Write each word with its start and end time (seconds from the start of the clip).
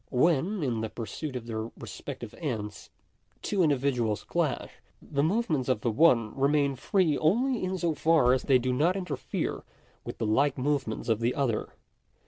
When, 0.09 0.63
in 0.63 0.81
the 0.81 0.89
pursuit 0.89 1.35
of 1.35 1.45
their 1.45 1.69
respective 1.77 2.33
ends, 2.39 2.89
two 3.43 3.61
individuals 3.61 4.23
clash, 4.23 4.71
the 4.99 5.21
movements 5.21 5.69
of 5.69 5.81
the 5.81 5.91
one 5.91 6.35
remain 6.35 6.75
free 6.75 7.19
only 7.19 7.63
in 7.63 7.77
so 7.77 7.93
far 7.93 8.33
as 8.33 8.41
they 8.41 8.57
do 8.57 8.73
not 8.73 8.95
interfere 8.97 9.61
with 10.03 10.17
the 10.17 10.25
like 10.25 10.57
movements 10.57 11.07
of 11.07 11.19
the 11.19 11.35
other. 11.35 11.73